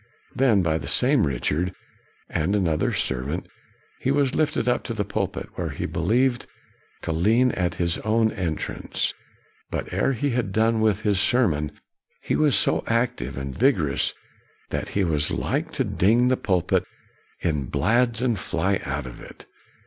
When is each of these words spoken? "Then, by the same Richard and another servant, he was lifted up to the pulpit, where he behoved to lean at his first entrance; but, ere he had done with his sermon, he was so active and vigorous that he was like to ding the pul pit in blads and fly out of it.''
"Then, 0.35 0.63
by 0.63 0.79
the 0.79 0.87
same 0.87 1.27
Richard 1.27 1.75
and 2.27 2.55
another 2.55 2.91
servant, 2.91 3.47
he 3.99 4.09
was 4.09 4.33
lifted 4.33 4.67
up 4.67 4.83
to 4.85 4.95
the 4.95 5.05
pulpit, 5.05 5.49
where 5.53 5.69
he 5.69 5.85
behoved 5.85 6.47
to 7.03 7.11
lean 7.11 7.51
at 7.51 7.75
his 7.75 7.97
first 7.97 8.07
entrance; 8.35 9.13
but, 9.69 9.93
ere 9.93 10.13
he 10.13 10.31
had 10.31 10.51
done 10.51 10.81
with 10.81 11.01
his 11.01 11.19
sermon, 11.19 11.71
he 12.23 12.35
was 12.35 12.55
so 12.55 12.83
active 12.87 13.37
and 13.37 13.55
vigorous 13.55 14.11
that 14.71 14.89
he 14.97 15.03
was 15.03 15.29
like 15.29 15.71
to 15.73 15.83
ding 15.83 16.29
the 16.29 16.35
pul 16.37 16.63
pit 16.63 16.83
in 17.41 17.65
blads 17.65 18.23
and 18.23 18.39
fly 18.39 18.81
out 18.83 19.05
of 19.05 19.21
it.'' 19.21 19.45